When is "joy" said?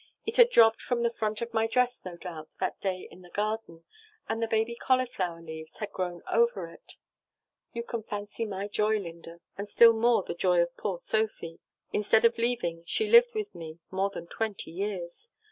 8.67-8.97, 10.33-10.59